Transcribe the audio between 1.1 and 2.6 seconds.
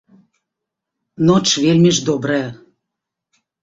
Ноч вельмі ж добрая.